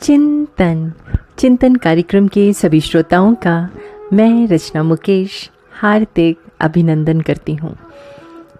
[0.00, 0.92] चिंतन।
[1.38, 3.70] चिंतन कार्यक्रम के सभी श्रोताओं का
[4.12, 7.76] मैं रचना मुकेश हार्दिक अभिनंदन करती हूँ।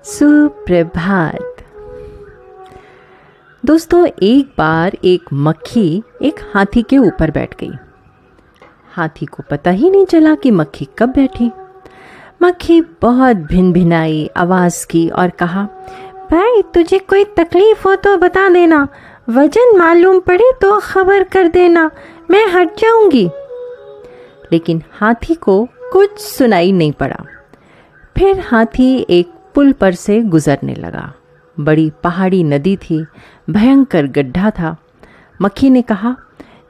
[0.04, 1.56] सुप्रभात।
[3.64, 7.72] दोस्तों, एक बार एक मक्खी एक हाथी के ऊपर बैठ गई।
[8.92, 11.50] हाथी को पता ही नहीं चला कि मक्खी कब बैठी।
[12.42, 15.68] मक्खी बहुत भिन भिनाई आवाज़ की और कहा,
[16.30, 18.88] भाई, तुझे कोई तकलीफ़ हो तो बता देना।
[19.28, 21.90] वज़न मालूम पड़े तो खबर कर देना,
[22.30, 23.30] मैं हट जाऊँगी।
[24.52, 27.16] लेकिन हाथी को कुछ सुनाई नहीं पड़ा।
[28.18, 31.12] फिर हाथी एक पुल पर से गुजरने लगा।
[31.60, 33.06] बड़ी पहाड़ी नदी थी,
[33.50, 34.76] भयंकर गड्ढा था।
[35.42, 36.16] मक्खी ने कहा,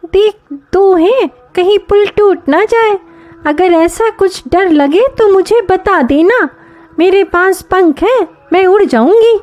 [0.05, 2.99] देख, दो हैं, कहीं पुल टूट ना जाए।
[3.47, 6.49] अगर ऐसा कुछ डर लगे तो मुझे बता देना।
[6.99, 9.41] मेरे पास पंख है, मैं उड़ जाऊँगी।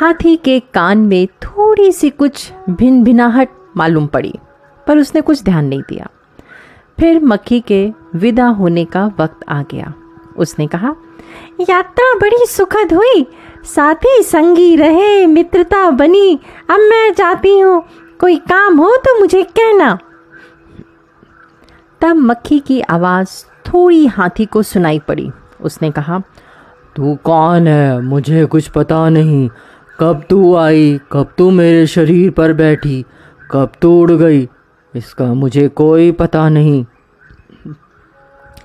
[0.00, 4.34] हाथी के कान में थोड़ी सी कुछ भिन भिनाहट मालूम पड़ी,
[4.86, 6.06] पर उसने कुछ ध्यान नहीं दिया।
[7.00, 9.94] फिर मक्खी के विदा होने का वक्त आ गया।
[10.36, 10.94] उसने कहा,
[11.60, 13.26] यात्रा बड़ी सुखद हुई।
[13.64, 17.84] साथी संगी रहे, मित्रता बनी। अब मैं जाती हूँ।
[18.20, 19.98] कोई काम हो तो मुझे कहना।
[22.00, 23.28] तब मक्खी की आवाज़
[23.68, 26.22] थोड़ी हाथी को सुनाई पड़ी। उसने कहा,
[26.96, 28.02] तू कौन है?
[28.02, 29.50] मुझे कुछ पता नहीं।
[30.00, 33.04] कब तू आई, कब तू मेरे शरीर पर बैठी,
[33.50, 34.48] कब तू उड़ गई,
[34.94, 36.84] इसका मुझे कोई पता नहीं।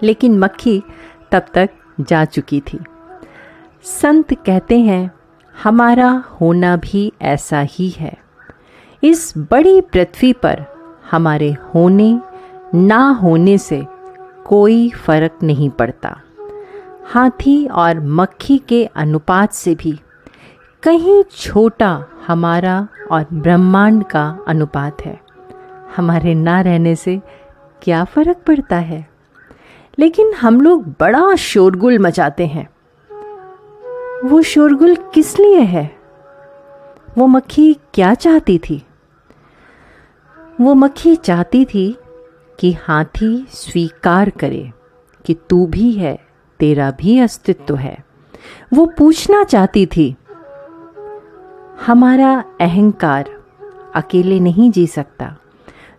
[0.04, 0.84] लेकिन मक्खी
[1.32, 1.70] तब तक
[2.02, 2.80] जा चुकी थी।
[3.84, 5.12] संत कहते हैं,
[5.64, 8.18] हमारा होना भी ऐसा ही है।
[9.04, 10.66] इस बड़ी पृथ्वी पर
[11.12, 12.20] हमारे होने,
[12.76, 13.86] ना होने से
[14.46, 16.22] कोई फ़र्क नहीं पड़ता।
[17.06, 20.00] हाथी और मक्खी के अनुपात से भी
[20.86, 25.20] कहीं छोटा हमारा और ब्रह्मांड का अनुपात है।
[25.96, 27.22] हमारे ना रहने से
[27.84, 29.10] क्या फ़र्क पड़ता है?
[30.00, 32.70] लेकिन हम लोग बड़ा शोरगुल मचाते हैं।
[34.28, 35.96] वो शोरगुल किस लिए है?
[37.18, 38.86] वो मक्खी क्या चाहती थी?
[40.62, 41.98] वो मक्खी चाहती थी
[42.60, 44.72] कि हाथी स्वीकार करे
[45.26, 46.20] कि तू भी है,
[46.60, 47.98] तेरा भी अस्तित्व है।
[48.74, 50.16] वो पूछना चाहती थी
[51.82, 53.30] हमारा अहंकार
[53.96, 55.38] अकेले नहीं जी सकता।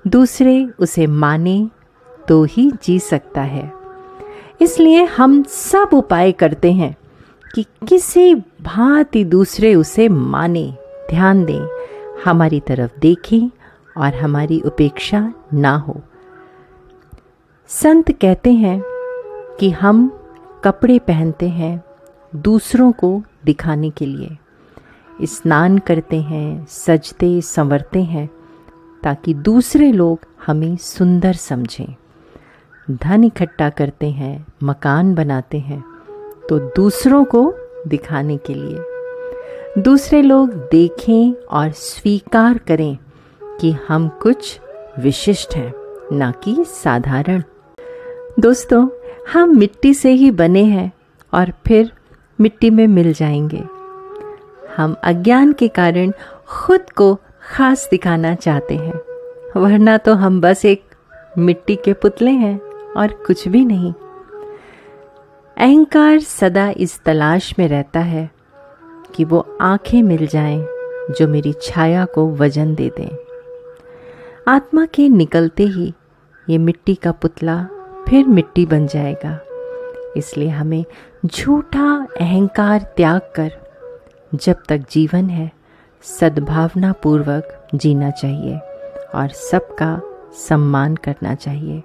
[0.07, 1.71] दूसरे उसे माने
[2.29, 3.73] तो ही जी सकता है।
[4.61, 6.97] इसलिए हम सब उपाय करते हैं
[7.55, 10.75] कि किसी भांति दूसरे उसे माने,
[11.11, 11.69] ध्यान दें,
[12.25, 13.51] हमारी तरफ़ देखें
[13.97, 16.01] और हमारी उपेक्षा ना हो।
[17.69, 18.83] संत कहते हैं
[19.61, 20.19] कि हम
[20.65, 21.85] कपड़े पहनते हैं
[22.37, 24.37] दूसरों को दिखाने के लिए।
[25.23, 28.31] स्नान करते हैं, सजते, संवरते हैं,
[29.03, 31.95] ताकि दूसरे लोग हमें सुंदर समझें।
[32.91, 35.85] धन इकट्ठा करते हैं, मकान बनाते हैं
[36.49, 37.55] तो दूसरों को
[37.87, 42.99] दिखाने के लिए। दूसरे लोग देखें और स्वीकार करें
[43.61, 44.61] कि हम कुछ
[44.99, 45.75] विशिष्ट हैं,
[46.17, 47.43] ना कि साधारण।
[48.41, 48.89] दोस्तों,
[49.33, 50.93] हम मिट्टी से ही बने हैं
[51.35, 51.93] और फिर
[52.41, 53.76] मिट्टी में मिल जाएँगे।
[54.77, 56.13] हम अज्ञान के कारण
[56.49, 59.01] खुद को खास दिखाना चाहते हैं।
[59.57, 60.83] वरना तो हम बस एक
[61.39, 62.61] मिट्टी के पुतले हैं
[62.97, 63.93] और कुछ भी नहीं।
[65.57, 68.31] अहंकार सदा इस तलाश में रहता है
[69.15, 70.67] कि वो आँखें मिल जाएँ
[71.11, 73.17] जो मेरी छाया को वज़न दे दें।
[74.49, 75.95] आत्मा के निकलते ही
[76.51, 77.69] ये मिट्टी का पुतला
[78.09, 79.39] फिर मिट्टी बन जाएगा।
[80.17, 80.85] इसलिए हमें
[81.27, 83.66] झूठा अहंकार त्याग कर
[84.37, 85.51] जब तक जीवन है
[86.05, 88.59] सद्भावना पूर्वक जीना चाहिए
[89.15, 90.01] और सबका
[90.39, 91.83] सम्मान करना चाहिए,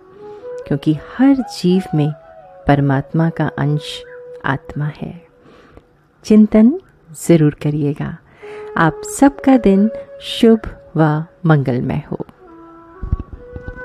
[0.68, 2.12] क्योंकि हर जीव में
[2.68, 4.02] परमात्मा का अंश
[4.46, 5.14] आत्मा है।
[6.26, 6.80] चिंतन
[7.28, 8.18] ज़रूर करिएगा।
[8.78, 9.90] आप सबका दिन
[10.22, 12.26] शुभ व मंगलमय हो।